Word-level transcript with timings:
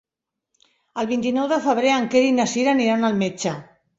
El 1.01 1.07
vint-i-nou 1.11 1.51
de 1.51 1.59
febrer 1.67 1.93
en 1.97 2.09
Quer 2.15 2.23
i 2.29 2.33
na 2.39 2.47
Cira 2.53 2.75
aniran 2.75 3.09
al 3.11 3.21
metge. 3.23 3.55